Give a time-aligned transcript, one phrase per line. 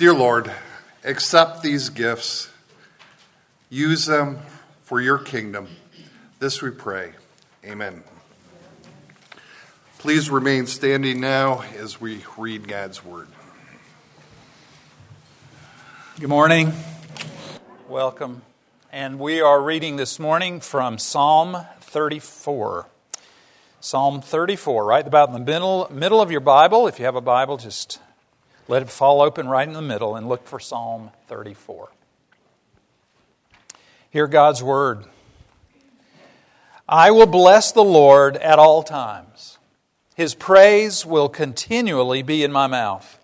[0.00, 0.50] Dear Lord,
[1.04, 2.48] accept these gifts,
[3.68, 4.38] use them
[4.84, 5.68] for your kingdom.
[6.38, 7.12] This we pray.
[7.66, 8.02] Amen.
[9.98, 13.28] Please remain standing now as we read God's word.
[16.18, 16.72] Good morning.
[17.86, 18.40] Welcome.
[18.90, 22.86] And we are reading this morning from Psalm 34.
[23.80, 26.86] Psalm 34, right about in the middle, middle of your Bible.
[26.86, 27.98] If you have a Bible, just
[28.70, 31.90] let it fall open right in the middle and look for Psalm 34.
[34.10, 35.06] Hear God's word.
[36.88, 39.58] I will bless the Lord at all times.
[40.14, 43.18] His praise will continually be in my mouth.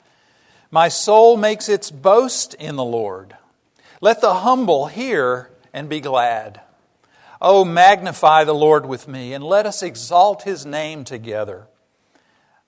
[0.72, 3.36] My soul makes its boast in the Lord.
[4.00, 6.60] Let the humble hear and be glad.
[7.40, 11.68] Oh, magnify the Lord with me, and let us exalt his name together.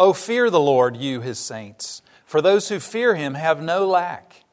[0.00, 4.44] Oh, fear the Lord, you his saints, for those who fear him have no lack.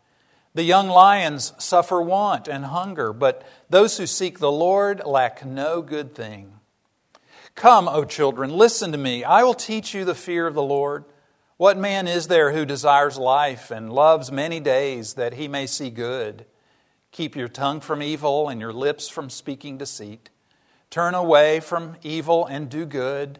[0.55, 5.83] The young lions suffer want and hunger, but those who seek the Lord lack no
[5.83, 6.53] good thing.
[7.53, 9.23] Come, O children, listen to me.
[9.23, 11.05] I will teach you the fear of the Lord.
[11.57, 15.91] What man is there who desires life and loves many days that he may see
[15.91, 16.47] good?
[17.11, 20.31] Keep your tongue from evil and your lips from speaking deceit.
[20.89, 23.39] Turn away from evil and do good.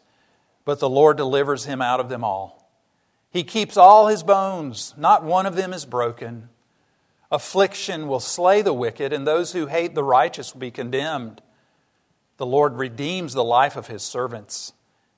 [0.71, 2.65] but the Lord delivers him out of them all.
[3.29, 6.47] He keeps all his bones, not one of them is broken.
[7.29, 11.41] Affliction will slay the wicked, and those who hate the righteous will be condemned.
[12.37, 14.71] The Lord redeems the life of his servants.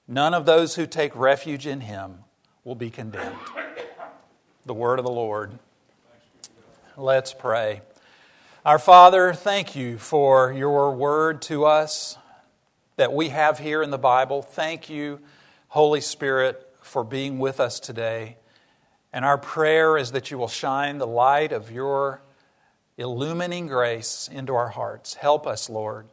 [0.08, 2.24] None of those who take refuge in him
[2.64, 3.38] will be condemned.
[4.66, 5.60] The word of the Lord.
[6.98, 7.84] Let's pray.
[8.66, 12.18] Our Father, thank you for your word to us
[12.96, 14.42] that we have here in the Bible.
[14.42, 15.20] Thank you,
[15.74, 18.38] Holy Spirit, for being with us today.
[19.12, 22.22] And our prayer is that you will shine the light of your
[22.96, 25.16] illumining grace into our hearts.
[25.16, 26.06] Help us, Lord.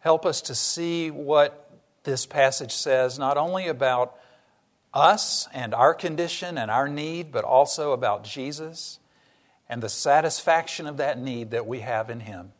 [0.00, 1.70] Help us to see what
[2.02, 4.16] this passage says, not only about
[4.92, 8.98] us and our condition and our need, but also about Jesus
[9.68, 12.50] and the satisfaction of that need that we have in Him.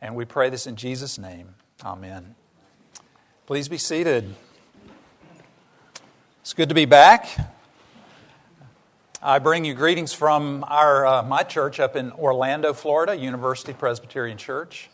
[0.00, 1.56] And we pray this in Jesus' name.
[1.84, 2.36] Amen.
[3.46, 4.36] Please be seated.
[6.42, 7.28] It's good to be back.
[9.22, 14.38] I bring you greetings from our, uh, my church up in Orlando, Florida, University Presbyterian
[14.38, 14.90] Church.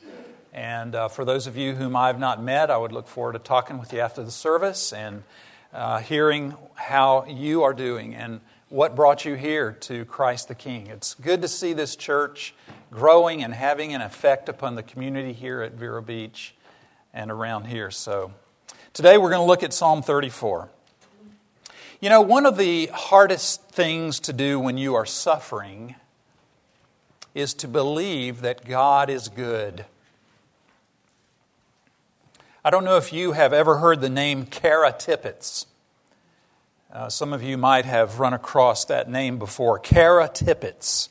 [0.52, 3.32] And uh, for those of you whom I have not met, I would look forward
[3.32, 5.22] to talking with you after the service and
[5.72, 10.88] uh, hearing how you are doing and what brought you here to Christ the King.
[10.88, 12.52] It's good to see this church
[12.90, 16.54] growing and having an effect upon the community here at Vero Beach
[17.14, 17.90] and around here.
[17.90, 18.34] So
[18.92, 20.68] today we're going to look at Psalm 34.
[22.00, 25.96] You know, one of the hardest things to do when you are suffering
[27.34, 29.84] is to believe that God is good.
[32.64, 35.66] I don't know if you have ever heard the name Kara Tippett.
[36.92, 39.80] Uh, some of you might have run across that name before.
[39.80, 41.08] Kara Tippett.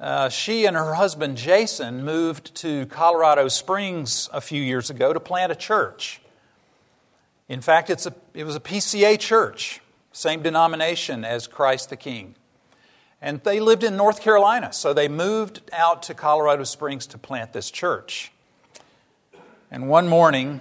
[0.00, 5.20] Uh, she and her husband Jason moved to Colorado Springs a few years ago to
[5.20, 6.22] plant a church.
[7.52, 9.81] In fact, it's a, it was a PCA church,
[10.12, 12.34] same denomination as Christ the King.
[13.20, 17.52] And they lived in North Carolina, so they moved out to Colorado Springs to plant
[17.52, 18.32] this church.
[19.70, 20.60] And one morning,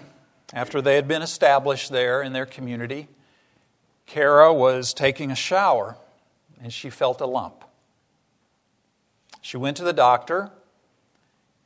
[0.53, 3.07] after they had been established there in their community,
[4.05, 5.97] Kara was taking a shower
[6.61, 7.63] and she felt a lump.
[9.41, 10.51] She went to the doctor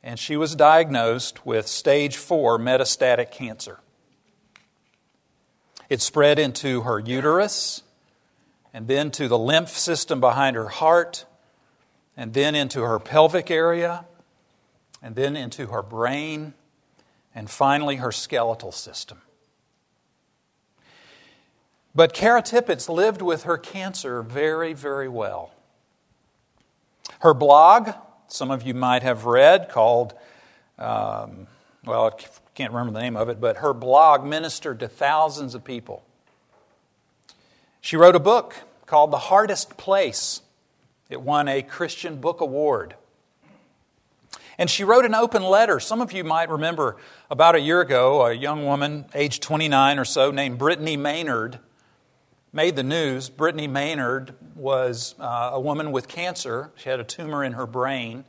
[0.02, 3.80] and she was diagnosed with stage four metastatic cancer.
[5.88, 7.82] It spread into her uterus
[8.74, 11.24] and then to the lymph system behind her heart
[12.16, 14.04] and then into her pelvic area
[15.02, 16.54] and then into her brain,
[17.34, 19.20] and finally her skeletal system.
[21.94, 25.52] But Kara Tippett lived with her cancer very, very well.
[27.20, 27.90] Her blog,
[28.26, 30.14] some of you might have read, called,
[30.78, 31.46] um,
[31.86, 32.24] well, I
[32.54, 36.02] can't remember the name of it, but her blog ministered to thousands of people.
[37.80, 38.56] She wrote a book
[38.86, 40.42] called The Hardest Place.
[41.08, 42.96] It won a Christian Book Award.
[44.58, 45.78] And she wrote an open letter.
[45.78, 46.96] Some of you might remember
[47.30, 51.60] about a year ago, a young woman, age 29 or so, named Brittany Maynard,
[52.52, 53.28] made the news.
[53.28, 56.72] Brittany Maynard was uh, a woman with cancer.
[56.74, 58.24] She had a tumor in her brain,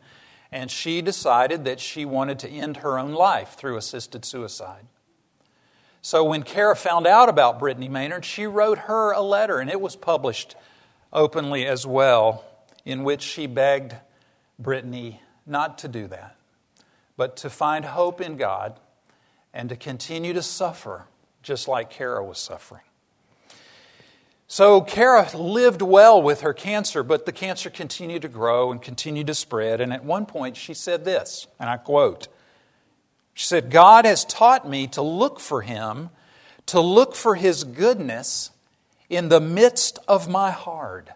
[0.51, 4.85] and she decided that she wanted to end her own life through assisted suicide.
[6.01, 9.81] So when Kara found out about Brittany Maynard, she wrote her a letter, and it
[9.81, 10.55] was published
[11.11, 12.45] openly as well,
[12.85, 13.95] in which she begged
[14.57, 16.35] Brittany not to do that,
[17.17, 18.79] but to find hope in God
[19.53, 21.07] and to continue to suffer
[21.41, 22.83] just like Kara was suffering.
[24.47, 29.27] So Kara lived well with her cancer, but the cancer continued to grow and continued
[29.27, 29.81] to spread.
[29.81, 32.29] And at one point, she said this, and I quote
[33.33, 36.11] She said, God has taught me to look for Him,
[36.67, 38.51] to look for His goodness
[39.09, 41.13] in the midst of my hard.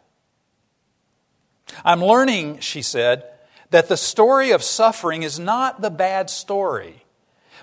[1.85, 3.23] I'm learning, she said,
[3.69, 7.05] that the story of suffering is not the bad story,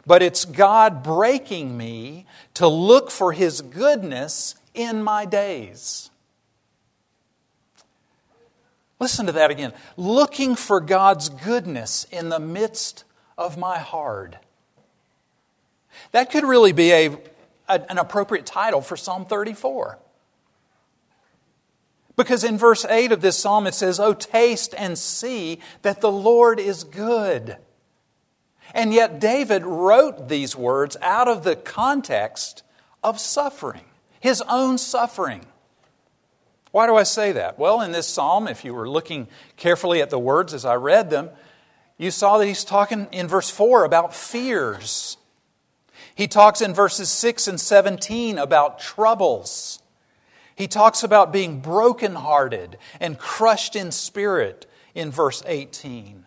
[0.07, 2.25] but it's God breaking me
[2.55, 6.09] to look for His goodness in my days.
[9.01, 9.73] Listen to that again.
[9.97, 13.05] Looking for God's goodness in the midst
[13.37, 14.39] of my hard.
[16.13, 17.19] That could really be a,
[17.69, 19.99] a, an appropriate title for Psalm 34.
[22.17, 26.11] Because in verse 8 of this psalm it says, Oh, taste and see that the
[26.11, 27.57] Lord is good.
[28.75, 32.63] And yet David wrote these words out of the context
[33.03, 33.83] of suffering
[34.21, 35.47] his own suffering.
[36.71, 37.59] Why do I say that?
[37.59, 41.11] Well, in this psalm, if you were looking carefully at the words as I read
[41.11, 41.31] them,
[41.97, 45.17] you saw that he's talking in verse 4 about fears.
[46.15, 49.83] He talks in verses 6 and 17 about troubles.
[50.55, 56.25] He talks about being brokenhearted and crushed in spirit in verse 18.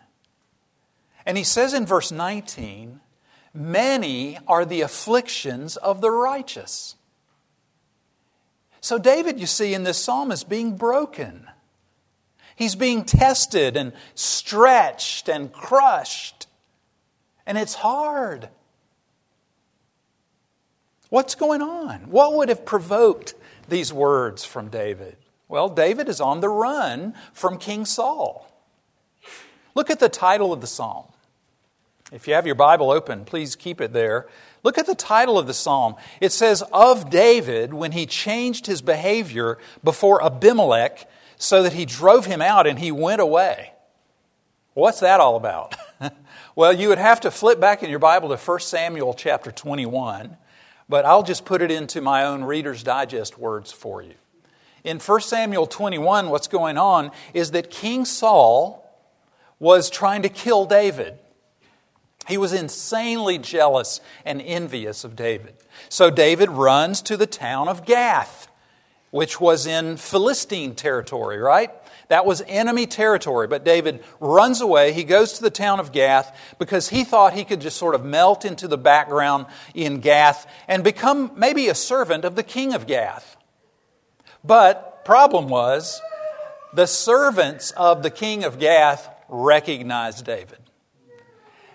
[1.24, 3.00] And he says in verse 19,
[3.54, 6.96] Many are the afflictions of the righteous.
[8.82, 11.48] So, David, you see, in this psalm is being broken.
[12.56, 16.48] He's being tested and stretched and crushed.
[17.46, 18.48] And it's hard.
[21.10, 22.10] What's going on?
[22.10, 23.34] What would have provoked
[23.68, 25.16] these words from David?
[25.48, 28.50] Well, David is on the run from King Saul.
[29.76, 31.04] Look at the title of the psalm.
[32.10, 34.26] If you have your Bible open, please keep it there.
[34.62, 35.96] Look at the title of the psalm.
[36.20, 41.08] It says, Of David, when he changed his behavior before Abimelech,
[41.42, 43.72] so that he drove him out and he went away.
[44.74, 45.74] What's that all about?
[46.56, 50.36] well, you would have to flip back in your Bible to 1 Samuel chapter 21,
[50.88, 54.14] but I'll just put it into my own Reader's Digest words for you.
[54.84, 58.88] In 1 Samuel 21, what's going on is that King Saul
[59.58, 61.18] was trying to kill David.
[62.28, 65.54] He was insanely jealous and envious of David.
[65.88, 68.48] So David runs to the town of Gath,
[69.10, 71.70] which was in Philistine territory, right?
[72.08, 73.46] That was enemy territory.
[73.46, 74.92] But David runs away.
[74.92, 78.04] He goes to the town of Gath because he thought he could just sort of
[78.04, 82.86] melt into the background in Gath and become maybe a servant of the king of
[82.86, 83.36] Gath.
[84.44, 86.00] But problem was
[86.72, 90.61] the servants of the king of Gath recognized David.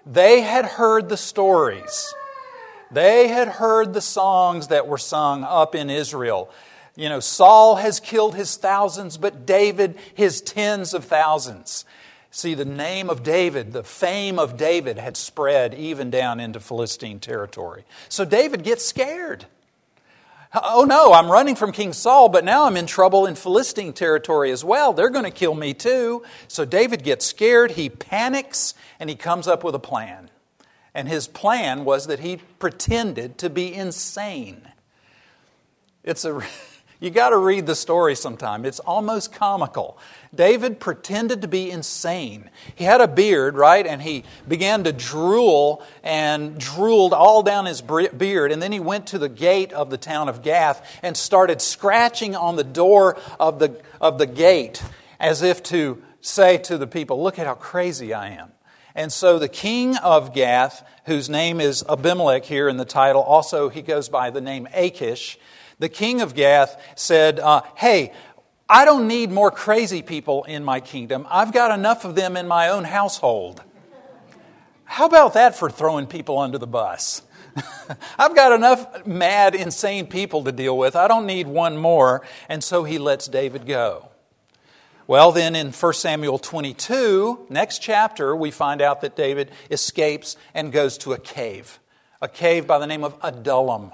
[0.09, 2.13] They had heard the stories.
[2.91, 6.49] They had heard the songs that were sung up in Israel.
[6.95, 11.83] You know, Saul has killed his thousands, but David his tens of thousands.
[12.31, 17.19] See, the name of David, the fame of David had spread even down into Philistine
[17.19, 17.83] territory.
[18.09, 19.45] So David gets scared.
[20.53, 24.51] Oh no, I'm running from King Saul, but now I'm in trouble in Philistine territory
[24.51, 24.93] as well.
[24.93, 26.23] They're going to kill me too.
[26.47, 30.29] So David gets scared, he panics, and he comes up with a plan.
[30.93, 34.69] And his plan was that he pretended to be insane.
[36.03, 36.41] It's a
[36.99, 38.65] you got to read the story sometime.
[38.65, 39.99] It's almost comical.
[40.33, 42.49] David pretended to be insane.
[42.73, 43.85] He had a beard, right?
[43.85, 48.51] And he began to drool and drooled all down his beard.
[48.51, 52.35] And then he went to the gate of the town of Gath and started scratching
[52.35, 54.81] on the door of the, of the gate
[55.19, 58.51] as if to say to the people, Look at how crazy I am.
[58.95, 63.69] And so the king of Gath, whose name is Abimelech here in the title, also
[63.69, 65.37] he goes by the name Achish.
[65.79, 68.13] The king of Gath said, uh, Hey,
[68.69, 71.25] I don't need more crazy people in my kingdom.
[71.29, 73.63] I've got enough of them in my own household.
[74.83, 77.21] How about that for throwing people under the bus?
[78.19, 80.95] I've got enough mad, insane people to deal with.
[80.95, 82.25] I don't need one more.
[82.49, 84.09] And so he lets David go.
[85.07, 90.71] Well, then in 1 Samuel 22, next chapter, we find out that David escapes and
[90.71, 91.79] goes to a cave,
[92.21, 93.91] a cave by the name of Adullam.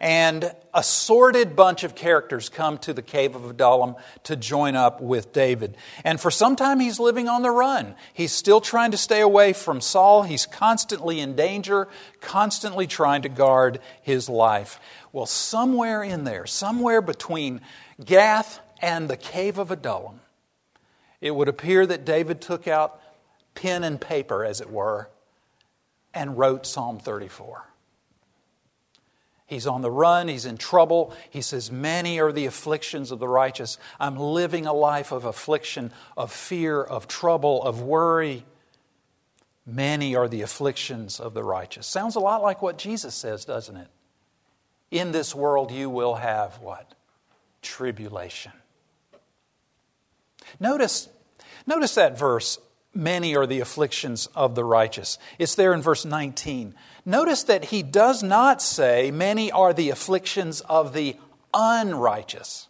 [0.00, 5.00] And a sorted bunch of characters come to the cave of Adullam to join up
[5.00, 5.76] with David.
[6.02, 7.94] And for some time, he's living on the run.
[8.12, 10.24] He's still trying to stay away from Saul.
[10.24, 11.88] He's constantly in danger,
[12.20, 14.80] constantly trying to guard his life.
[15.12, 17.60] Well, somewhere in there, somewhere between
[18.04, 20.20] Gath and the cave of Adullam,
[21.20, 23.00] it would appear that David took out
[23.54, 25.08] pen and paper, as it were,
[26.12, 27.64] and wrote Psalm 34.
[29.46, 31.14] He's on the run, he's in trouble.
[31.30, 33.78] He says, Many are the afflictions of the righteous.
[34.00, 38.44] I'm living a life of affliction, of fear, of trouble, of worry.
[39.66, 41.86] Many are the afflictions of the righteous.
[41.86, 43.88] Sounds a lot like what Jesus says, doesn't it?
[44.90, 46.94] In this world you will have what?
[47.62, 48.52] Tribulation.
[50.60, 51.08] Notice
[51.66, 52.58] Notice that verse,
[52.92, 55.18] many are the afflictions of the righteous.
[55.38, 56.74] It's there in verse 19.
[57.06, 61.16] Notice that he does not say, many are the afflictions of the
[61.52, 62.68] unrighteous.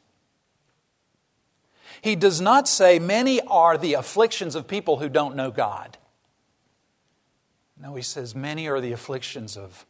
[2.03, 5.99] He does not say, many are the afflictions of people who don't know God.
[7.81, 9.87] No, he says, many are the afflictions of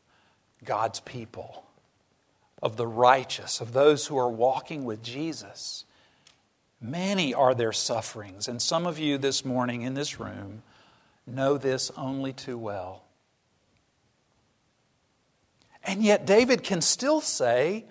[0.65, 1.65] God's people,
[2.63, 5.85] of the righteous, of those who are walking with Jesus.
[6.81, 10.63] Many are their sufferings, and some of you this morning in this room
[11.27, 13.04] know this only too well.
[15.87, 17.85] And yet, David can still say,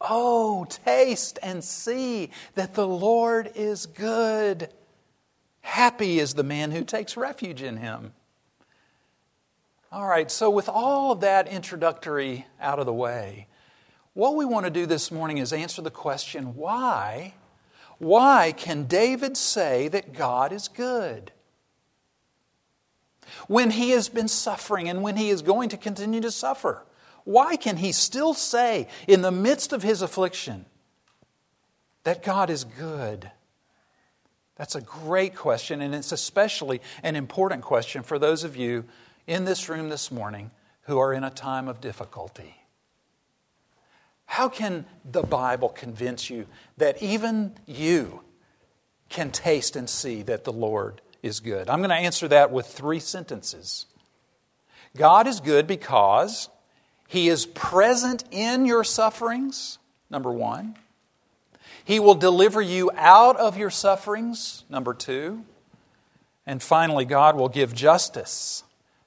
[0.00, 4.68] Oh, taste and see that the Lord is good.
[5.62, 8.12] Happy is the man who takes refuge in him.
[9.90, 13.46] All right, so with all of that introductory out of the way,
[14.12, 17.34] what we want to do this morning is answer the question why
[17.98, 21.32] why can David say that God is good?
[23.46, 26.82] When he has been suffering and when he is going to continue to suffer,
[27.24, 30.66] why can he still say in the midst of his affliction
[32.04, 33.30] that God is good?
[34.56, 38.84] That's a great question, and it's especially an important question for those of you
[39.26, 40.50] in this room this morning
[40.82, 42.54] who are in a time of difficulty.
[44.26, 48.20] How can the Bible convince you that even you
[49.08, 51.68] can taste and see that the Lord is good?
[51.68, 53.86] I'm going to answer that with three sentences.
[54.96, 56.48] God is good because
[57.14, 59.78] He is present in your sufferings,
[60.10, 60.74] number one.
[61.84, 65.44] He will deliver you out of your sufferings, number two.
[66.44, 68.64] And finally, God will give justice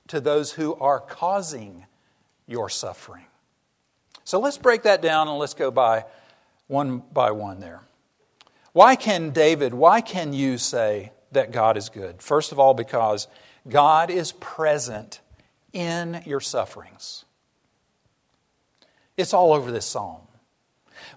[0.07, 1.85] to those who are causing
[2.47, 3.25] your suffering.
[4.23, 6.05] So let's break that down and let's go by
[6.67, 7.81] one by one there.
[8.71, 12.21] Why can David, why can you say that God is good?
[12.21, 13.27] First of all, because
[13.67, 15.19] God is present
[15.73, 17.25] in your sufferings.
[19.17, 20.21] It's all over this psalm.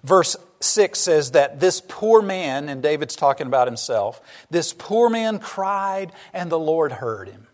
[0.03, 5.39] Verse 6 says that this poor man, and David's talking about himself, this poor man
[5.39, 7.47] cried and the Lord heard him.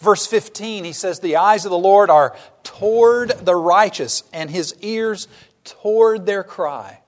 [0.00, 4.74] Verse 15, he says, The eyes of the Lord are toward the righteous, and his
[4.80, 5.26] ears
[5.64, 7.00] toward their cry.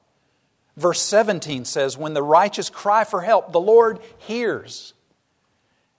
[0.77, 4.95] Verse 17 says, When the righteous cry for help, the Lord hears.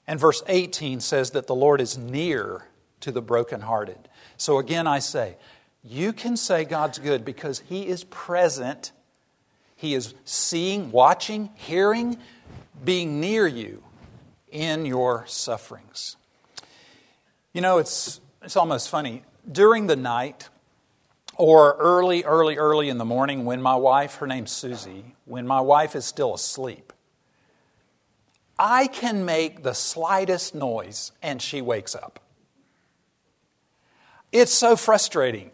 [0.06, 2.66] And verse 18 says that the Lord is near
[3.02, 4.10] to the brokenhearted.
[4.38, 5.38] So again, I say,
[5.84, 8.92] you can say God's good because He is present.
[9.76, 12.18] He is seeing, watching, hearing,
[12.84, 13.84] being near you
[14.52, 16.18] in your sufferings.
[17.54, 19.24] You know, it's, it's almost funny.
[19.52, 20.50] During the night,
[21.36, 25.60] or early, early, early in the morning, when my wife, her name's Susie, when my
[25.60, 26.94] wife is still asleep,
[28.60, 32.20] I can make the slightest noise and she wakes up.
[34.32, 35.50] It's so frustrating.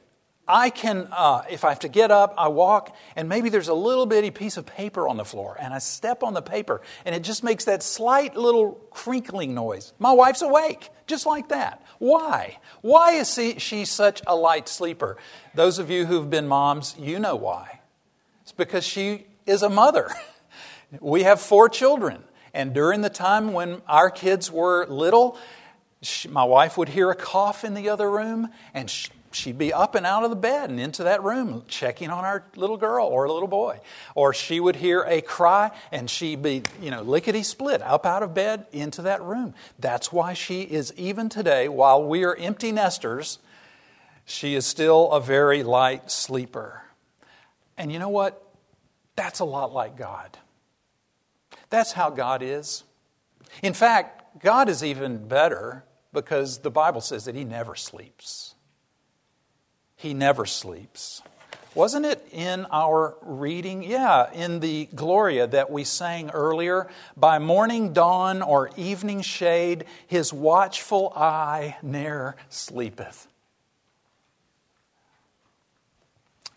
[0.48, 3.74] I can, uh, if I have to get up, I walk, and maybe there's a
[3.74, 7.13] little bitty piece of paper on the floor, and I step on the paper, and
[7.13, 9.94] it just makes that slight little crinkling noise.
[10.00, 11.84] My wife's awake, just like that.
[12.00, 12.60] Why?
[12.82, 15.18] Why is she, such a light sleeper?
[15.54, 17.82] Those of you who've been moms, you know why.
[18.44, 20.10] It's because she is a mother.
[21.01, 22.24] We have four children,
[22.54, 25.38] and during the time when our kids were little,
[26.01, 29.74] She, my wife would hear a cough in the other room, and she, she'd be
[29.74, 33.05] up and out of the bed and into that room checking on our little girl
[33.07, 33.79] or little boy.
[34.15, 38.24] Or she would hear a cry and she'd be, you know, lickety split up out
[38.24, 39.53] of bed into that room.
[39.79, 43.39] That's why she is, even today, while we are empty nesters,
[44.25, 46.84] she is still a very light sleeper.
[47.77, 48.43] And you know what?
[49.15, 50.38] That's a lot like God.
[51.69, 52.84] That's how God is.
[53.63, 58.55] In fact, God is even better because the Bible says that He never sleeps.
[59.98, 61.22] He never sleeps.
[61.75, 63.84] Wasn't it in our reading?
[63.84, 66.88] Yeah, in the Gloria that we sang earlier.
[67.16, 73.27] By morning dawn or evening shade, his watchful eye ne'er sleepeth.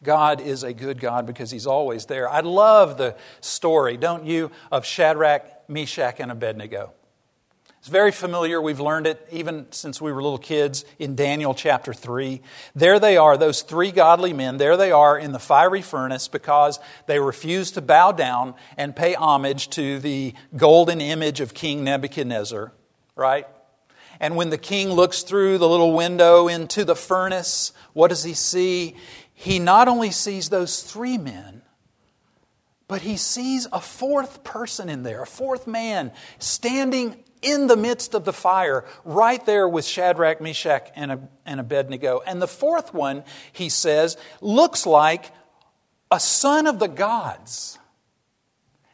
[0.03, 2.29] God is a good God because He's always there.
[2.29, 6.93] I love the story, don't you, of Shadrach, Meshach, and Abednego.
[7.81, 8.61] It's very familiar.
[8.61, 12.43] We've learned it even since we were little kids in Daniel chapter 3.
[12.75, 14.59] There they are, those three godly men.
[14.59, 19.15] There they are in the fiery furnace because they refused to bow down and pay
[19.15, 22.71] homage to the golden image of King Nebuchadnezzar,
[23.17, 23.47] right?
[24.21, 28.35] And when the king looks through the little window into the furnace, what does he
[28.35, 28.95] see?
[29.33, 31.63] He not only sees those three men,
[32.89, 38.15] but he sees a fourth person in there, a fourth man standing in the midst
[38.15, 42.21] of the fire, right there with Shadrach, Meshach, and Abednego.
[42.27, 45.33] And the fourth one, he says, looks like
[46.11, 47.79] a son of the gods.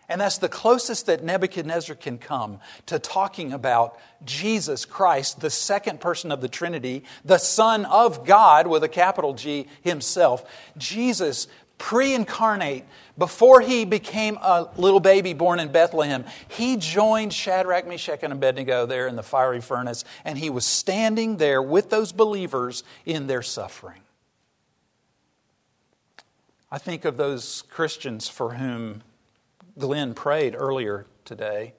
[0.09, 6.00] And that's the closest that Nebuchadnezzar can come to talking about Jesus Christ, the second
[6.00, 10.45] person of the Trinity, the Son of God with a capital G himself.
[10.76, 12.85] Jesus pre incarnate,
[13.18, 18.87] before he became a little baby born in Bethlehem, he joined Shadrach, Meshach, and Abednego
[18.87, 23.42] there in the fiery furnace, and he was standing there with those believers in their
[23.42, 24.00] suffering.
[26.71, 29.02] I think of those Christians for whom
[29.78, 31.75] Glenn prayed earlier today,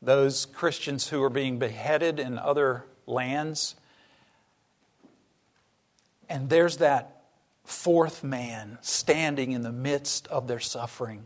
[0.00, 3.74] those Christians who are being beheaded in other lands.
[6.28, 7.19] And there's that
[7.70, 11.22] fourth man standing in the midst of their suffering.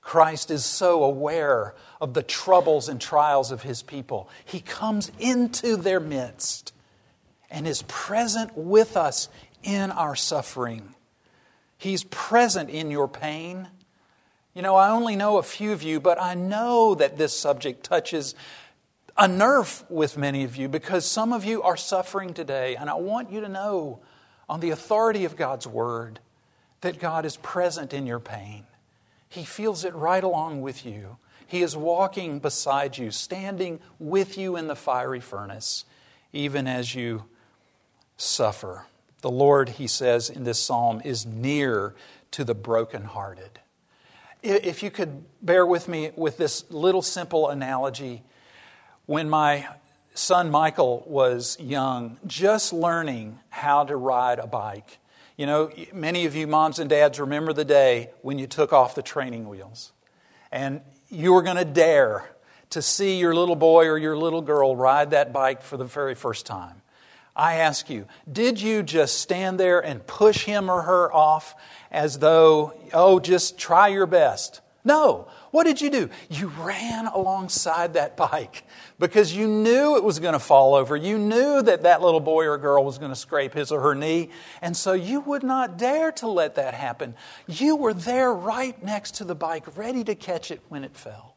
[0.00, 4.28] Christ is so aware of the troubles and trials of his people.
[4.44, 6.72] He comes into their midst
[7.50, 9.28] and is present with us
[9.64, 10.94] in our suffering.
[11.76, 13.66] He's present in your pain.
[14.54, 17.82] You know, I only know a few of you, but I know that this subject
[17.82, 18.36] touches
[19.18, 22.94] a nerve with many of you because some of you are suffering today, and I
[22.94, 23.98] want you to know
[24.48, 26.20] on the authority of God's Word
[26.80, 28.64] that God is present in your pain.
[29.28, 31.16] He feels it right along with you.
[31.46, 35.84] He is walking beside you, standing with you in the fiery furnace,
[36.32, 37.24] even as you
[38.16, 38.86] suffer.
[39.20, 41.94] The Lord, he says in this psalm, is near
[42.32, 43.60] to the brokenhearted.
[44.42, 48.22] If you could bear with me with this little simple analogy,
[49.06, 49.66] when my
[50.18, 54.98] son Michael was young, just learning how to ride a bike.
[55.36, 58.94] You know, many of you moms and dads remember the day when you took off
[58.94, 59.92] the training wheels
[60.50, 62.30] and you were going to dare
[62.70, 66.14] to see your little boy or your little girl ride that bike for the very
[66.14, 66.82] first time.
[67.34, 71.54] I ask you, did you just stand there and push him or her off
[71.90, 74.62] as though, oh, just try your best?
[74.84, 75.28] No.
[75.56, 76.10] What did you do?
[76.28, 78.64] You ran alongside that bike
[78.98, 80.94] because you knew it was going to fall over.
[80.94, 83.94] You knew that that little boy or girl was going to scrape his or her
[83.94, 84.28] knee.
[84.60, 87.14] And so you would not dare to let that happen.
[87.48, 91.36] You were there right next to the bike, ready to catch it when it fell.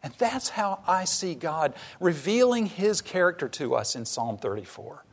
[0.00, 5.04] And that's how I see God revealing His character to us in Psalm 34.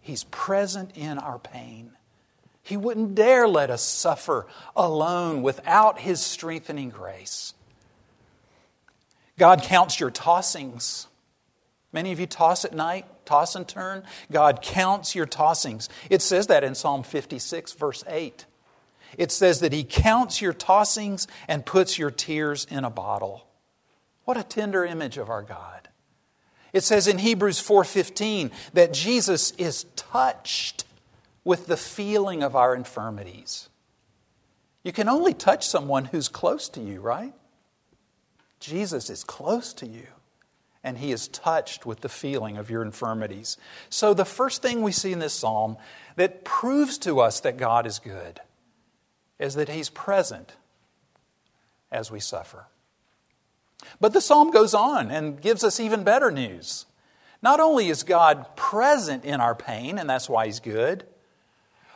[0.00, 1.96] He's present in our pain.
[2.62, 7.54] He wouldn't dare let us suffer alone without His strengthening grace.
[9.38, 11.06] God counts your tossings.
[11.92, 14.02] Many of you toss at night, toss and turn.
[14.30, 15.88] God counts your tossings.
[16.10, 18.46] It says that in Psalm 56, verse 8.
[19.16, 23.46] It says that He counts your tossings and puts your tears in a bottle.
[24.24, 25.88] What a tender image of our God.
[26.72, 30.84] It says in Hebrews 4:15 that Jesus is touched
[31.44, 33.68] with the feeling of our infirmities.
[34.82, 37.32] You can only touch someone who's close to you, right?
[38.60, 40.06] Jesus is close to you,
[40.82, 43.56] and he is touched with the feeling of your infirmities.
[43.90, 45.76] So, the first thing we see in this psalm
[46.16, 48.40] that proves to us that God is good
[49.38, 50.54] is that he's present
[51.90, 52.66] as we suffer.
[54.00, 56.86] But the psalm goes on and gives us even better news.
[57.42, 61.04] Not only is God present in our pain, and that's why He's good,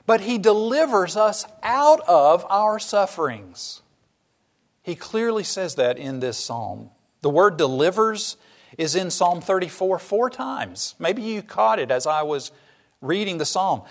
[0.06, 3.82] but He delivers us out of our sufferings.
[4.90, 6.90] He clearly says that in this psalm.
[7.22, 8.36] The word delivers
[8.76, 10.96] is in Psalm 34 four times.
[10.98, 12.50] Maybe you caught it as I was
[13.00, 13.82] reading the psalm.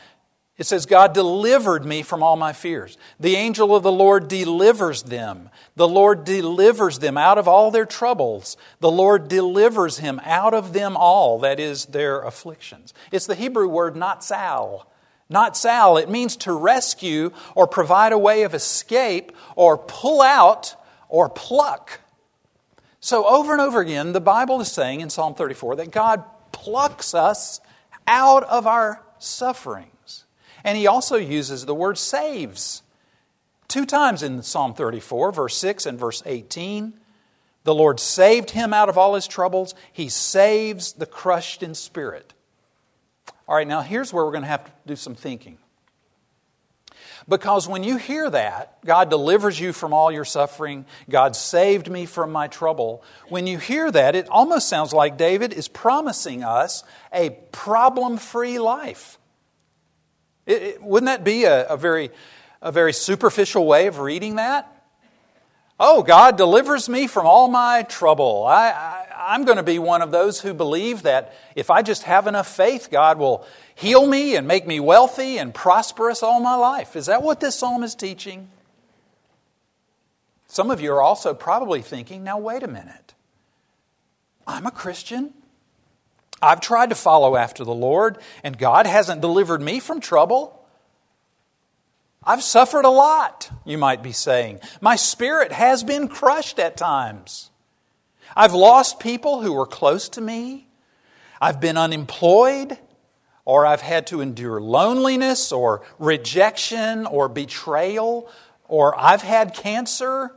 [0.57, 2.97] It says, God delivered me from all my fears.
[3.17, 5.49] The angel of the Lord delivers them.
[5.77, 8.57] The Lord delivers them out of all their troubles.
[8.81, 12.93] The Lord delivers him out of them all, that is, their afflictions.
[13.09, 14.85] It's the Hebrew word not sal.
[15.29, 15.95] Not sal.
[15.95, 20.75] It means to rescue or provide a way of escape or pull out
[21.09, 21.99] or pluck.
[23.01, 27.13] So, over and over again, the Bible is saying in Psalm 34 that God plucks
[27.13, 27.59] us
[28.07, 30.25] out of our sufferings.
[30.63, 32.83] And He also uses the word saves.
[33.67, 36.93] Two times in Psalm 34, verse 6 and verse 18.
[37.63, 39.75] The Lord saved him out of all his troubles.
[39.91, 42.33] He saves the crushed in spirit.
[43.47, 45.57] All right, now here's where we're going to have to do some thinking.
[47.27, 52.05] Because when you hear that, God delivers you from all your suffering, God saved me
[52.05, 56.83] from my trouble, when you hear that, it almost sounds like David is promising us
[57.13, 59.17] a problem free life.
[60.45, 62.09] It, it, wouldn't that be a, a, very,
[62.61, 64.75] a very superficial way of reading that?
[65.79, 68.45] Oh, God delivers me from all my trouble.
[68.45, 72.01] I, I, I'm going to be one of those who believe that if I just
[72.01, 76.55] have enough faith, God will heal me and make me wealthy and prosperous all my
[76.55, 76.95] life.
[76.95, 78.49] Is that what this psalm is teaching?
[80.47, 83.13] Some of you are also probably thinking, now, wait a minute.
[84.47, 85.35] I'm a Christian.
[86.41, 90.59] I've tried to follow after the Lord, and God hasn't delivered me from trouble.
[92.23, 94.59] I've suffered a lot, you might be saying.
[94.81, 97.48] My spirit has been crushed at times.
[98.35, 100.67] I've lost people who were close to me.
[101.41, 102.77] I've been unemployed,
[103.45, 108.29] or I've had to endure loneliness, or rejection, or betrayal,
[108.67, 110.35] or I've had cancer.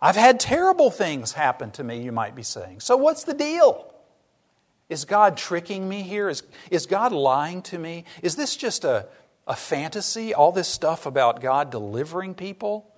[0.00, 2.80] I've had terrible things happen to me, you might be saying.
[2.80, 3.92] So, what's the deal?
[4.88, 6.28] Is God tricking me here?
[6.28, 8.04] Is, is God lying to me?
[8.22, 9.06] Is this just a,
[9.46, 12.91] a fantasy, all this stuff about God delivering people?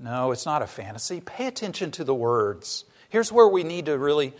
[0.00, 1.20] No, it's not a fantasy.
[1.20, 2.84] Pay attention to the words.
[3.10, 4.32] Here's where we need to really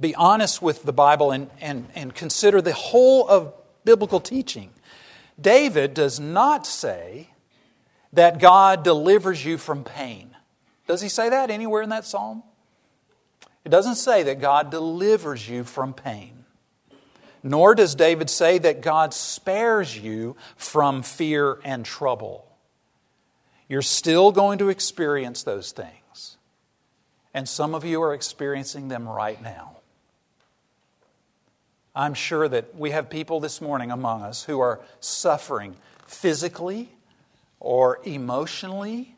[0.00, 3.52] be honest with the Bible and, and, and consider the whole of
[3.84, 4.70] biblical teaching.
[5.38, 7.28] David does not say
[8.14, 10.34] that God delivers you from pain.
[10.86, 12.42] Does he say that anywhere in that psalm?
[13.66, 16.44] It doesn't say that God delivers you from pain.
[17.42, 22.45] Nor does David say that God spares you from fear and trouble.
[23.68, 26.36] You're still going to experience those things.
[27.34, 29.76] And some of you are experiencing them right now.
[31.94, 35.76] I'm sure that we have people this morning among us who are suffering
[36.06, 36.90] physically
[37.58, 39.16] or emotionally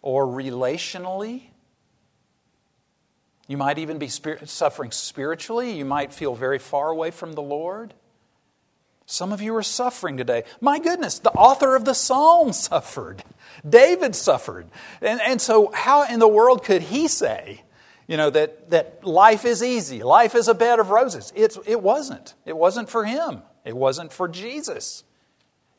[0.00, 1.42] or relationally.
[3.48, 5.72] You might even be suffering spiritually.
[5.72, 7.94] You might feel very far away from the Lord.
[9.10, 10.44] Some of you are suffering today.
[10.60, 13.24] My goodness, the author of the Psalm suffered.
[13.68, 14.68] David suffered.
[15.02, 17.62] And, and so, how in the world could he say,
[18.06, 21.32] you know, that, that life is easy, life is a bed of roses?
[21.34, 22.34] It's, it wasn't.
[22.46, 25.02] It wasn't for him, it wasn't for Jesus.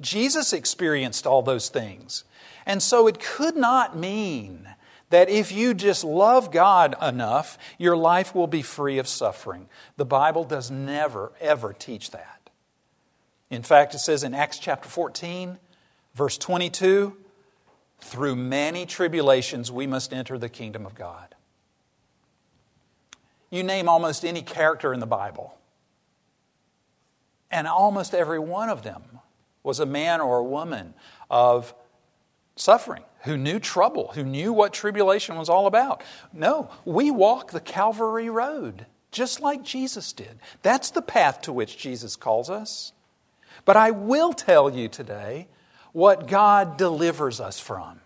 [0.01, 2.25] Jesus experienced all those things.
[2.65, 4.67] And so, it could not mean
[5.09, 9.69] that if you just love God enough, your life will be free of suffering.
[9.95, 12.30] The Bible does never, ever teach that.
[13.51, 15.59] In fact, it says in Acts chapter 14,
[16.15, 17.15] verse 22
[17.99, 21.35] through many tribulations we must enter the kingdom of God.
[23.51, 25.55] You name almost any character in the Bible,
[27.51, 29.03] and almost every one of them
[29.61, 30.93] was a man or a woman
[31.29, 31.75] of
[32.55, 36.01] suffering, who knew trouble, who knew what tribulation was all about.
[36.33, 40.39] No, we walk the Calvary Road just like Jesus did.
[40.61, 42.93] That's the path to which Jesus calls us.
[43.65, 45.47] But I will tell you today
[45.91, 47.99] what God delivers us from.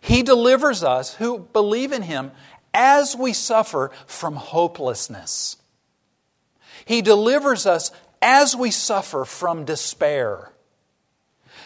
[0.00, 2.32] He delivers us who believe in Him
[2.74, 5.56] as we suffer from hopelessness.
[6.84, 10.52] He delivers us as we suffer from despair.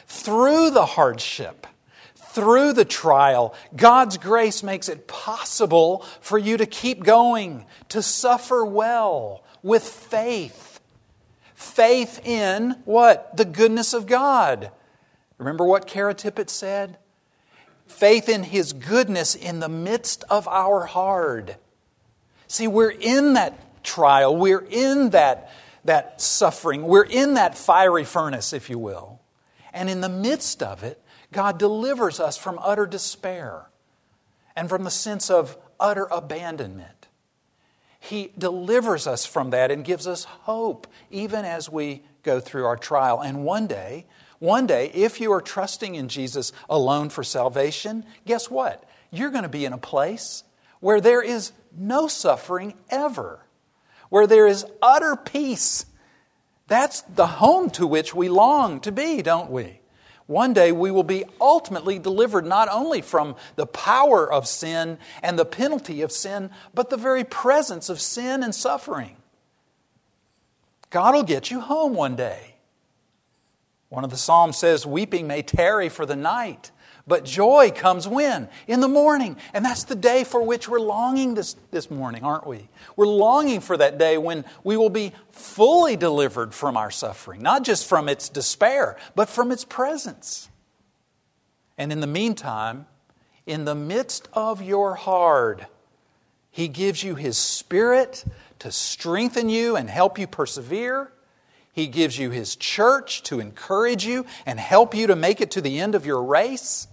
[0.06, 1.66] Through the hardship,
[2.14, 8.64] through the trial, God's grace makes it possible for you to keep going, to suffer
[8.64, 10.71] well with faith
[11.62, 13.36] faith in what?
[13.36, 14.70] The goodness of God.
[15.38, 16.98] Remember what Kara Tippett said?
[17.86, 21.56] Faith in His goodness in the midst of our hard.
[22.48, 25.50] See, we're in that trial, we're in that,
[25.84, 29.20] that suffering, we're in that fiery furnace, if you will.
[29.72, 33.70] And in the midst of it, God delivers us from utter despair
[34.54, 37.01] and from the sense of utter abandonment.
[38.02, 42.76] He delivers us from that and gives us hope even as we go through our
[42.76, 43.20] trial.
[43.20, 44.06] And one day,
[44.40, 48.82] one day, if you are trusting in Jesus alone for salvation, guess what?
[49.12, 50.42] You're going to be in a place
[50.80, 53.38] where there is no suffering ever,
[54.08, 55.86] where there is utter peace.
[56.66, 59.78] That's the home to which we long to be, don't we?
[60.32, 65.38] One day we will be ultimately delivered not only from the power of sin and
[65.38, 69.18] the penalty of sin, but the very presence of sin and suffering.
[70.88, 72.54] God will get you home one day.
[73.90, 76.70] One of the Psalms says, Weeping may tarry for the night,
[77.06, 78.48] but joy comes when?
[78.66, 79.36] In the morning.
[79.52, 82.68] And that's the day for which we're longing this, this morning, aren't we?
[82.96, 87.64] We're longing for that day when we will be fully delivered from our suffering, not
[87.64, 90.48] just from its despair, but from its presence.
[91.76, 92.86] And in the meantime,
[93.46, 95.66] in the midst of your hard,
[96.50, 98.24] He gives you His Spirit
[98.60, 101.12] to strengthen you and help you persevere.
[101.72, 105.60] He gives you His church to encourage you and help you to make it to
[105.60, 106.86] the end of your race.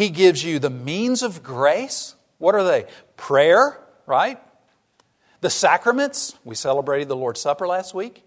[0.00, 2.14] He gives you the means of grace.
[2.38, 2.86] What are they?
[3.18, 4.40] Prayer, right?
[5.42, 6.38] The sacraments.
[6.42, 8.24] We celebrated the Lord's Supper last week.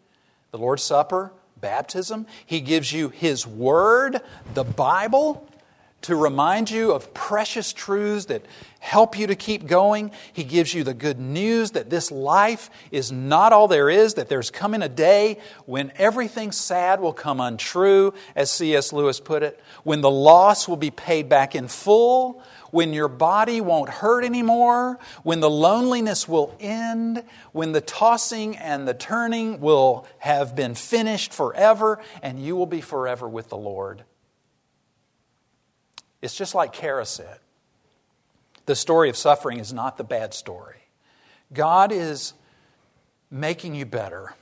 [0.52, 2.28] The Lord's Supper, baptism.
[2.46, 4.22] He gives you His Word,
[4.54, 5.50] the Bible
[6.04, 8.46] to remind you of precious truths that
[8.80, 10.12] help you to keep going.
[10.34, 14.28] He gives you the good news that this life is not all there is, that
[14.28, 18.92] there's coming a day when everything sad will come untrue, as C.S.
[18.92, 23.62] Lewis put it, when the loss will be paid back in full, when your body
[23.62, 30.06] won't hurt anymore, when the loneliness will end, when the tossing and the turning will
[30.18, 34.04] have been finished forever, and you will be forever with the Lord.
[36.24, 37.40] It's just like Kara said.
[38.66, 40.88] The story of suffering is not the bad story.
[41.52, 42.34] God is
[43.30, 44.34] making you better.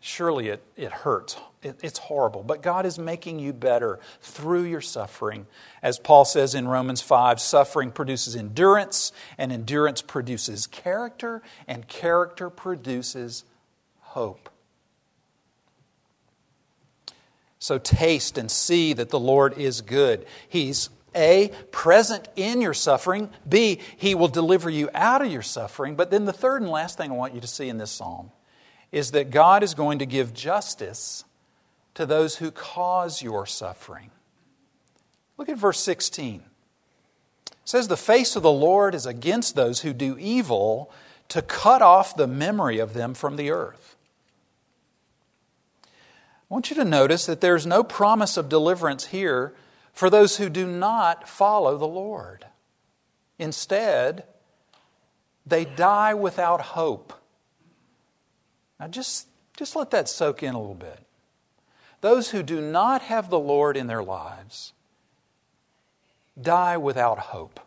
[0.00, 1.36] Surely it, it hurts.
[1.62, 2.42] It, it's horrible.
[2.42, 5.46] But God is making you better through your suffering.
[5.82, 12.48] As Paul says in Romans 5, suffering produces endurance, and endurance produces character, and character
[12.48, 13.44] produces
[14.00, 14.48] hope.
[17.60, 20.26] So taste and see that the Lord is good.
[20.48, 23.30] He's A, present in your suffering.
[23.48, 25.94] B, He will deliver you out of your suffering.
[25.94, 28.32] But then the third and last thing I want you to see in this psalm
[28.90, 31.24] is that God is going to give justice
[31.94, 34.10] to those who cause your suffering.
[35.36, 36.42] Look at verse 16.
[37.46, 40.90] It says, The face of the Lord is against those who do evil
[41.28, 43.96] to cut off the memory of them from the earth.
[46.50, 49.54] I want you to notice that there's no promise of deliverance here
[49.92, 52.46] for those who do not follow the Lord.
[53.38, 54.24] Instead,
[55.46, 57.12] they die without hope.
[58.80, 60.98] Now, just, just let that soak in a little bit.
[62.00, 64.72] Those who do not have the Lord in their lives
[66.40, 67.60] die without hope.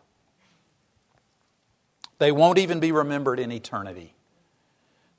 [2.18, 4.14] They won't even be remembered in eternity.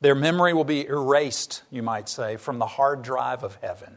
[0.05, 3.97] Their memory will be erased, you might say, from the hard drive of heaven.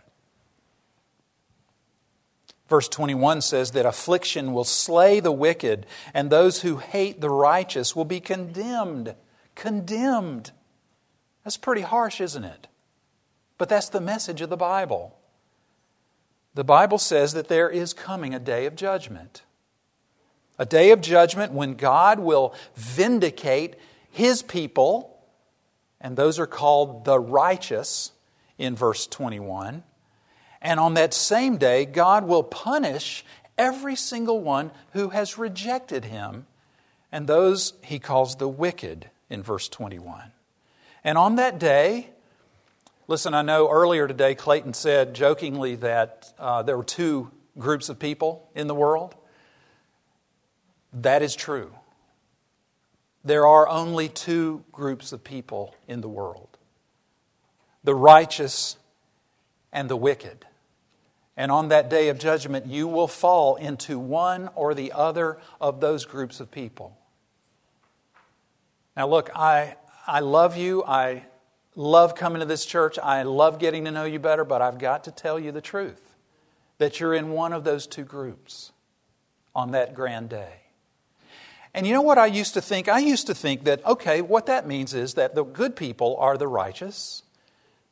[2.69, 7.93] Verse 21 says that affliction will slay the wicked, and those who hate the righteous
[7.93, 9.15] will be condemned.
[9.53, 10.53] Condemned.
[11.43, 12.69] That's pretty harsh, isn't it?
[13.57, 15.19] But that's the message of the Bible.
[16.53, 19.41] The Bible says that there is coming a day of judgment.
[20.57, 23.75] A day of judgment when God will vindicate
[24.09, 25.15] His people
[25.99, 28.11] and those are called the righteous
[28.57, 29.83] in verse 21.
[30.61, 33.23] And on that same day, God will punish
[33.57, 36.45] every single one who has rejected him,
[37.11, 40.31] and those he calls the wicked in verse 21.
[41.03, 42.09] And on that day,
[43.07, 47.97] listen, I know earlier today Clayton said jokingly that uh, there were two groups of
[47.97, 49.15] people in the world.
[50.93, 51.71] That is true
[53.27, 56.57] there are only two groups of people in the world
[57.83, 58.75] the righteous
[59.71, 60.45] and the wicked.
[61.37, 65.79] And on that day of judgment, you will fall into one or the other of
[65.79, 66.97] those groups of people.
[68.97, 70.83] Now, look, I, I love you.
[70.83, 71.23] I
[71.75, 72.97] love coming to this church.
[72.97, 76.15] I love getting to know you better, but I've got to tell you the truth
[76.79, 78.71] that you're in one of those two groups
[79.55, 80.66] on that grand day.
[81.77, 82.87] And you know what I used to think?
[82.87, 86.35] I used to think that, okay, what that means is that the good people are
[86.35, 87.21] the righteous,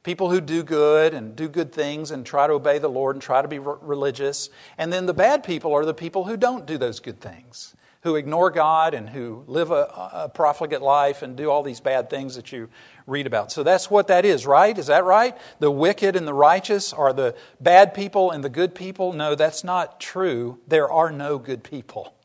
[0.02, 3.22] people who do good and do good things and try to obey the Lord and
[3.22, 4.50] try to be religious.
[4.80, 8.16] And then the bad people are the people who don't do those good things, who
[8.16, 12.36] ignore God and who live a, a profligate life and do all these bad things
[12.38, 12.70] that you
[13.06, 13.52] read about.
[13.52, 14.76] So that's what that is, right?
[14.76, 15.38] Is that right?
[15.60, 19.14] The wicked and the righteous are the bad people and the good people?
[19.14, 20.58] No, that's not true.
[20.68, 22.16] There are no good people.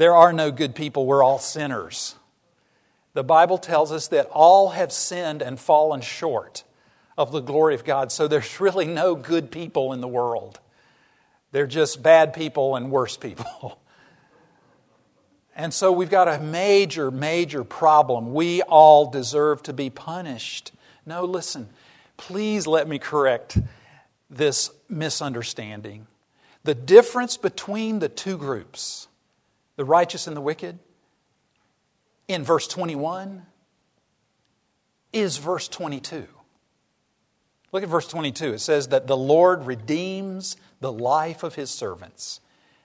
[0.00, 2.14] There are no good people, we're all sinners.
[3.12, 6.64] The Bible tells us that all have sinned and fallen short
[7.18, 10.58] of the glory of God, so there's really no good people in the world.
[11.52, 13.78] They're just bad people and worse people.
[15.54, 18.32] And so we've got a major, major problem.
[18.32, 20.72] We all deserve to be punished.
[21.04, 21.68] No, listen,
[22.16, 23.58] please let me correct
[24.30, 26.06] this misunderstanding.
[26.64, 29.08] The difference between the two groups
[29.80, 30.78] the righteous and the wicked,
[32.28, 33.46] in verse 21
[35.10, 36.26] is verse 22.
[37.72, 38.52] Look at verse 22.
[38.52, 42.40] It says that the Lord redeems the life of his servants.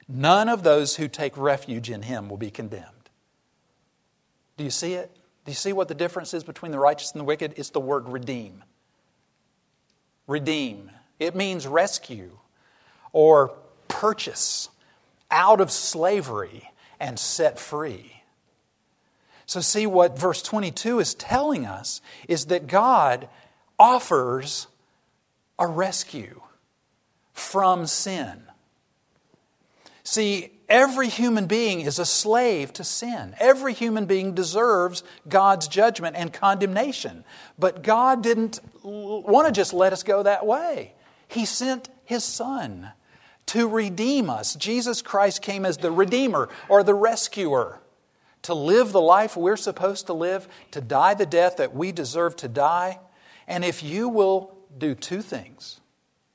[0.08, 3.10] None of those who take refuge in him will be condemned.
[4.56, 5.12] Do you see it?
[5.44, 7.56] Do you see what the difference is between the righteous and the wicked?
[7.58, 8.64] It's the word redeem.
[10.28, 10.92] Redeem.
[11.20, 12.38] It means rescue
[13.12, 13.52] or
[13.90, 14.70] purchase
[15.30, 18.24] out of slavery and set free.
[19.46, 23.30] So, see what verse 22 is telling us is that God
[23.78, 24.68] offers
[25.60, 26.42] a rescue
[27.34, 28.44] from sin.
[30.04, 33.36] See, every human being is a slave to sin.
[33.40, 37.24] Every human being deserves God's judgment and condemnation.
[37.58, 40.94] But God didn't want to just let us go that way.
[41.28, 42.92] He sent His Son
[43.48, 44.56] to redeem us.
[44.56, 47.80] Jesus Christ came as the Redeemer or the Rescuer
[48.44, 52.36] to live the life we're supposed to live, to die the death that we deserve
[52.38, 53.00] to die.
[53.48, 55.80] And if you will do two things,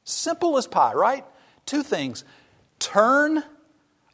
[0.05, 1.25] simple as pie, right?
[1.67, 2.25] Two things.
[2.79, 3.45] Turn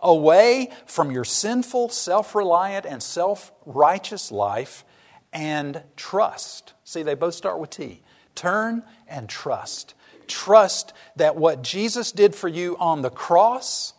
[0.00, 4.84] away from your sinful, self reliant, and self righteous life
[5.32, 6.74] and trust.
[6.84, 8.02] See, they both start with T.
[8.36, 9.94] Turn and trust.
[10.28, 13.94] Trust that what Jesus did for you on the cross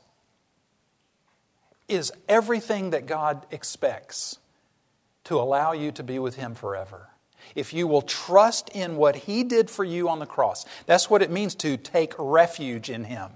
[1.87, 4.39] is everything that God expects
[5.25, 7.09] to allow you to be with Him forever.
[7.55, 11.21] If you will trust in what He did for you on the cross, that's what
[11.21, 13.31] it means to take refuge in Him.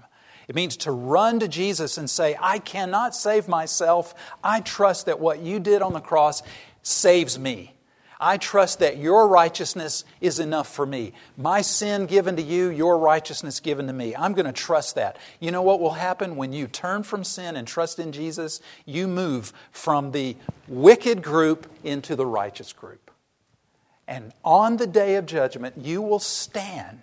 [0.48, 4.14] It means to run to Jesus and say, I cannot save myself.
[4.42, 6.42] I trust that what you did on the cross
[6.82, 7.74] saves me.
[8.24, 11.12] I trust that your righteousness is enough for me.
[11.36, 14.14] My sin given to you, your righteousness given to me.
[14.14, 15.16] I'm going to trust that.
[15.40, 18.60] You know what will happen when you turn from sin and trust in Jesus?
[18.86, 20.36] You move from the
[20.68, 23.10] wicked group into the righteous group.
[24.06, 27.02] And on the day of judgment, you will stand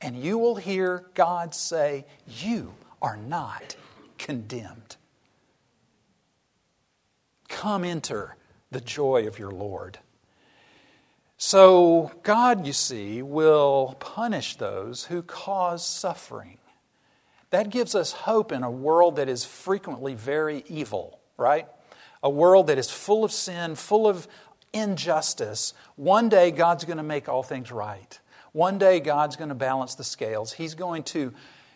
[0.00, 2.72] and you will hear God say, You
[3.02, 3.76] are not
[4.16, 4.96] condemned.
[7.50, 8.36] Come enter
[8.70, 9.98] the joy of your Lord.
[11.46, 16.56] So, God, you see, will punish those who cause suffering.
[17.50, 21.68] That gives us hope in a world that is frequently very evil, right?
[22.22, 24.26] A world that is full of sin, full of
[24.72, 25.74] injustice.
[25.96, 28.18] One day, God's going to make all things right.
[28.52, 30.54] One day, God's going to balance the scales.
[30.54, 31.34] He's going to,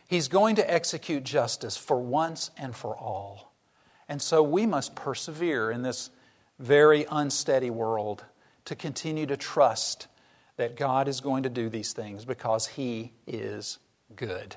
[0.08, 3.52] he's going to execute justice for once and for all.
[4.08, 6.08] And so we must persevere in this
[6.58, 8.24] very unsteady world
[8.68, 10.06] to continue to trust
[10.56, 13.78] that God is going to do these things because He is
[14.14, 14.56] good.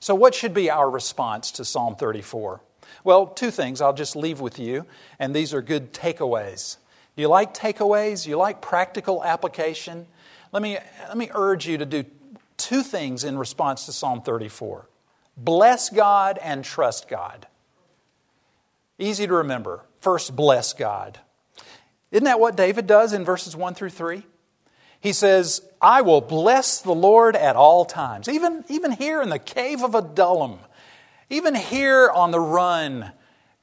[0.00, 2.60] So, what should be our response to Psalm 34?
[3.04, 4.86] Well, two things I'll just leave with you,
[5.18, 6.78] and these are good takeaways.
[7.14, 8.26] You like takeaways?
[8.26, 10.06] You like practical application?
[10.52, 12.04] Let me, let me urge you to do
[12.56, 14.88] two things in response to Psalm 34
[15.36, 17.46] bless God and trust God.
[18.98, 19.84] Easy to remember.
[19.98, 21.20] First, bless God.
[22.10, 24.24] Isn't that what David does in verses 1 through 3?
[25.00, 28.28] He says, I will bless the Lord at all times.
[28.28, 30.58] Even, even here in the cave of Adullam,
[31.28, 33.12] even here on the run,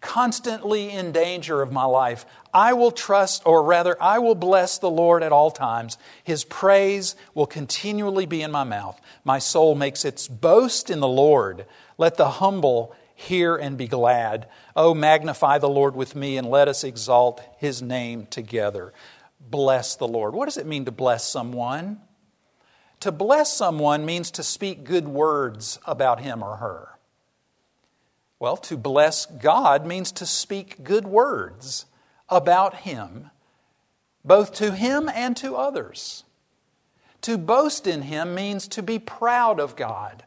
[0.03, 4.89] constantly in danger of my life, I will trust, or rather, I will bless the
[4.89, 5.97] Lord at all times.
[6.23, 9.01] His praise will continually be in my mouth.
[9.23, 11.65] My soul makes its boast in the Lord.
[11.97, 14.47] Let the humble hear and be glad.
[14.75, 18.93] Oh, magnify the Lord with me and let us exalt his name together.
[19.39, 20.33] Bless the Lord.
[20.33, 21.99] What does it mean to bless someone?
[23.01, 26.93] To bless someone means to speak good words about him or her.
[28.43, 31.85] Well, to bless God means to speak good words
[32.27, 33.31] about Him,
[34.25, 36.25] both to Him and to others.
[37.21, 40.25] To boast in Him means to be proud of God,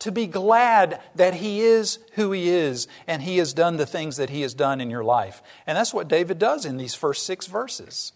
[0.00, 4.16] to be glad that He is who He is and He has done the things
[4.16, 5.42] that He has done in your life.
[5.66, 8.12] And that's what David does in these first six verses.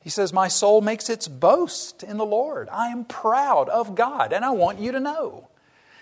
[0.00, 2.68] He says, My soul makes its boast in the Lord.
[2.70, 5.48] I am proud of God, and I want you to know.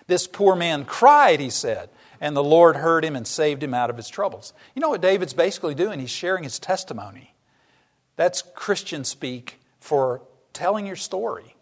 [0.06, 3.90] This poor man cried, he said, and the Lord heard him and saved him out
[3.90, 4.52] of his troubles.
[4.74, 6.00] You know what David's basically doing?
[6.00, 7.34] He's sharing his testimony.
[8.16, 10.22] That's Christian speak for
[10.52, 11.54] telling your story.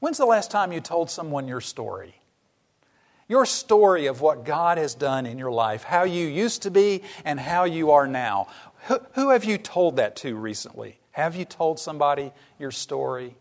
[0.00, 2.20] When's the last time you told someone your story?
[3.28, 7.02] Your story of what God has done in your life, how you used to be
[7.24, 8.48] and how you are now.
[8.86, 10.98] Who, who have you told that to recently?
[11.12, 13.36] Have you told somebody your story?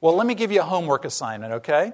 [0.00, 1.92] Well, let me give you a homework assignment, okay?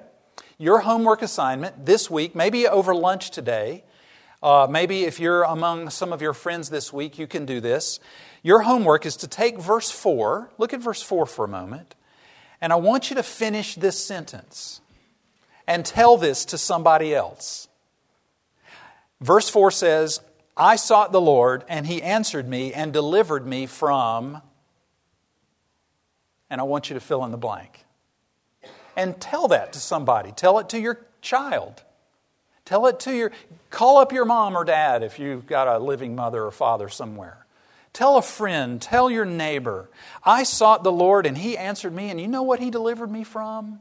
[0.58, 3.84] Your homework assignment this week, maybe over lunch today,
[4.42, 7.98] uh, maybe if you're among some of your friends this week, you can do this.
[8.42, 11.94] Your homework is to take verse 4, look at verse 4 for a moment,
[12.60, 14.81] and I want you to finish this sentence
[15.66, 17.68] and tell this to somebody else.
[19.20, 20.20] Verse 4 says,
[20.56, 24.42] I sought the Lord, and he answered me and delivered me from.
[26.50, 27.84] And I want you to fill in the blank.
[28.96, 30.32] And tell that to somebody.
[30.32, 31.82] Tell it to your child.
[32.64, 33.32] Tell it to your,
[33.70, 37.46] call up your mom or dad if you've got a living mother or father somewhere.
[37.92, 39.90] Tell a friend, tell your neighbor.
[40.24, 43.24] I sought the Lord and he answered me, and you know what he delivered me
[43.24, 43.80] from?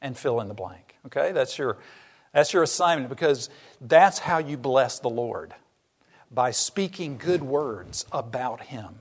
[0.00, 0.96] And fill in the blank.
[1.06, 1.32] Okay?
[1.32, 1.78] That's your,
[2.32, 5.54] that's your assignment because that's how you bless the Lord
[6.30, 8.94] by speaking good words about him.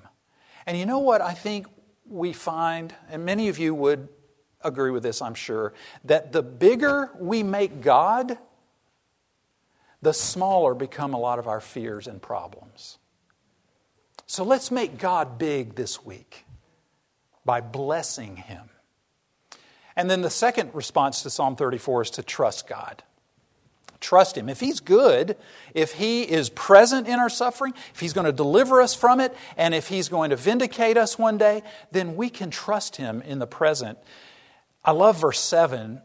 [0.65, 1.67] And you know what I think
[2.09, 4.07] we find, and many of you would
[4.61, 5.73] agree with this, I'm sure,
[6.05, 8.37] that the bigger we make God,
[10.01, 12.97] the smaller become a lot of our fears and problems.
[14.25, 16.45] So let's make God big this week
[17.45, 18.69] by blessing Him.
[19.97, 23.01] And then the second response to Psalm 34 is to trust God.
[23.99, 24.47] Trust Him.
[24.47, 25.35] If He's good,
[25.73, 29.35] if He is present in our suffering, if He's going to deliver us from it,
[29.57, 33.39] and if He's going to vindicate us one day, then we can trust Him in
[33.39, 33.97] the present.
[34.85, 35.99] I love verse 7,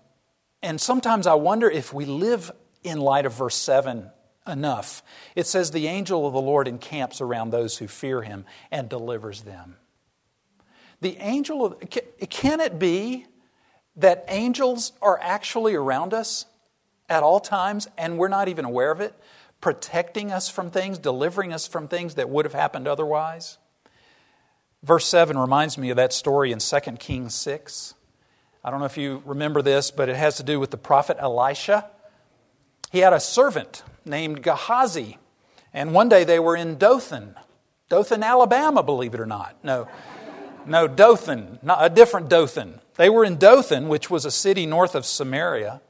[0.63, 2.51] and sometimes I wonder if we live
[2.83, 4.11] in light of verse 7
[4.47, 5.03] enough.
[5.37, 9.43] It says, The angel of the Lord encamps around those who fear him and delivers
[9.43, 9.77] them.
[11.03, 11.91] The angel of,
[12.31, 13.27] can it be
[13.97, 16.47] that angels are actually around us
[17.09, 19.15] at all times and we're not even aware of it,
[19.61, 23.59] protecting us from things, delivering us from things that would have happened otherwise?
[24.83, 27.95] Verse 7 reminds me of that story in 2 Kings 6.
[28.65, 31.17] I don't know if you remember this, but it has to do with the prophet
[31.21, 31.89] Elisha.
[32.91, 35.19] He had a servant named Gehazi.
[35.73, 37.35] And one day they were in Dothan,
[37.89, 39.57] Dothan, Alabama, believe it or not.
[39.63, 39.87] No,
[40.67, 42.81] no, Dothan, not a different Dothan.
[42.97, 45.81] They were in Dothan, which was a city north of Samaria,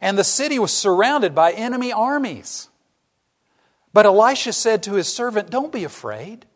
[0.00, 2.68] and the city was surrounded by enemy armies.
[3.92, 6.46] But Elisha said to his servant, Don't be afraid,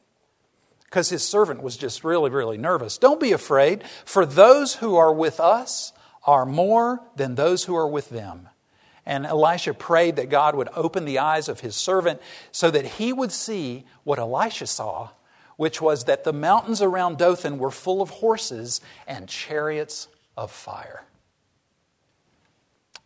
[0.84, 2.98] because his servant was just really, really nervous.
[2.98, 5.92] Don't be afraid, for those who are with us
[6.24, 8.48] are more than those who are with them.
[9.06, 12.20] And Elisha prayed that God would open the eyes of his servant
[12.52, 15.10] so that he would see what Elisha saw,
[15.60, 21.04] which was that the mountains around Dothan were full of horses and chariots of fire.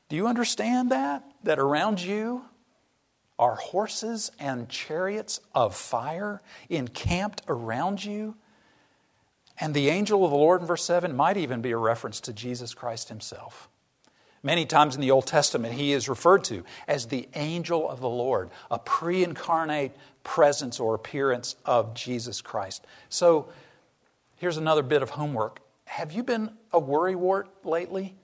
[0.09, 1.25] Do you understand that?
[1.43, 2.45] That around you
[3.41, 8.37] are horses and chariots of fire encamped around you?
[9.59, 12.33] And the angel of the Lord in verse 7 might even be a reference to
[12.33, 13.69] Jesus Christ himself.
[14.45, 18.11] Many times in the Old Testament, he is referred to as the angel of the
[18.11, 22.87] Lord, a pre incarnate presence or appearance of Jesus Christ.
[23.09, 23.49] So
[24.37, 25.61] here's another bit of homework.
[25.87, 28.15] Have you been a worrywart lately?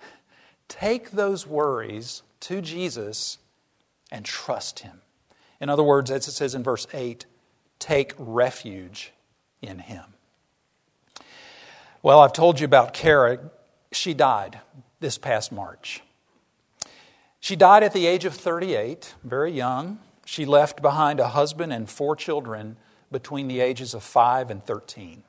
[0.68, 3.36] Take those worries to Jesus
[4.10, 5.02] and trust him.
[5.60, 7.26] In other words, as it says in verse 8,
[7.78, 9.12] take refuge
[9.60, 10.04] in him.
[12.02, 13.50] Well, I've told you about Kara.
[13.92, 14.60] She died
[15.00, 16.02] this past March.
[17.40, 19.98] She died at the age of 38, very young.
[20.26, 22.76] She left behind a husband and four children
[23.10, 25.24] between the ages of 5 and 13.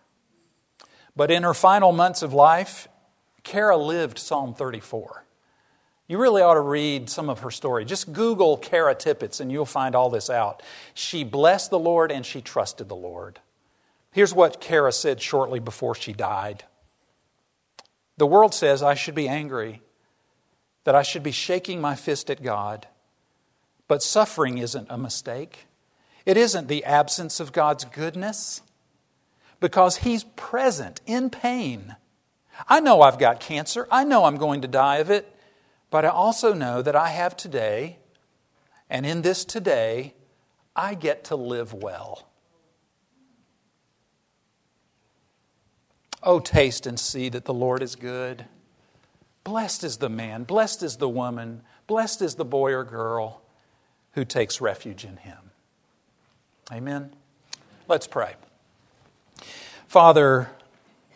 [1.15, 2.87] But in her final months of life,
[3.43, 5.25] Kara lived Psalm 34.
[6.07, 7.85] You really ought to read some of her story.
[7.85, 10.61] Just Google Kara Tippett and you'll find all this out.
[10.93, 13.39] She blessed the Lord and she trusted the Lord.
[14.11, 16.65] Here's what Kara said shortly before she died
[18.21, 19.81] the world says I should be angry,
[20.83, 22.85] that I should be shaking my fist at God,
[23.87, 25.65] But suffering isn't a mistake.
[26.23, 28.61] It isn't the absence of God's goodness
[29.59, 31.95] because He's present in pain.
[32.69, 33.87] I know I've got cancer.
[33.89, 35.35] I know I'm going to die of it.
[35.89, 37.97] But I also know that I have today,
[38.87, 40.13] and in this today,
[40.75, 42.30] I get to live well.
[46.23, 48.45] Oh, taste and see that the Lord is good.
[49.43, 53.41] Blessed is the man, blessed is the woman, blessed is the boy or girl
[54.13, 55.51] who takes refuge in him.
[56.71, 57.11] Amen.
[57.87, 58.35] Let's pray.
[59.87, 60.49] Father,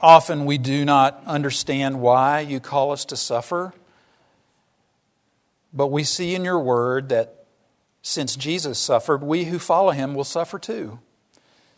[0.01, 3.73] often we do not understand why you call us to suffer,
[5.71, 7.45] but we see in your word that
[8.01, 10.99] since Jesus suffered, we who follow him will suffer too.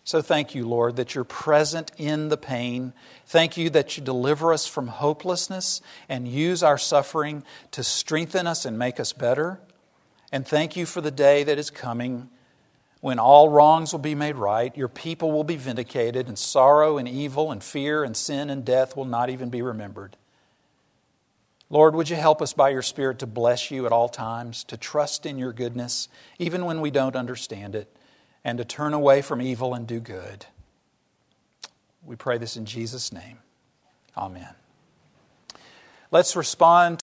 [0.08, 2.94] So thank you, Lord, that you're present in the pain.
[3.26, 8.64] Thank you that you deliver us from hopelessness and use our suffering to strengthen us
[8.64, 9.60] and make us better.
[10.32, 12.30] And thank you for the day that is coming
[13.02, 17.06] when all wrongs will be made right, your people will be vindicated, and sorrow and
[17.06, 20.16] evil and fear and sin and death will not even be remembered.
[21.70, 24.78] Lord, would you help us by your Spirit to bless you at all times, to
[24.78, 26.08] trust in your goodness,
[26.40, 27.94] even when we don't understand it?
[28.48, 30.46] And to turn away from evil and do good.
[32.02, 33.40] We pray this in Jesus' name.
[34.16, 34.56] Amen.
[36.12, 36.96] Let's respond.